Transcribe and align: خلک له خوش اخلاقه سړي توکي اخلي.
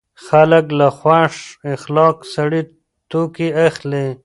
خلک 0.27 0.65
له 0.79 0.87
خوش 0.99 1.35
اخلاقه 1.75 2.23
سړي 2.33 2.61
توکي 3.11 3.49
اخلي. 3.67 4.07